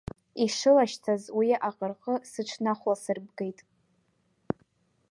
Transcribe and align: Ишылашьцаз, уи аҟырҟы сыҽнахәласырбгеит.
Ишылашьцаз, 0.43 1.23
уи 1.37 1.47
аҟырҟы 1.67 2.15
сыҽнахәласырбгеит. 2.31 3.59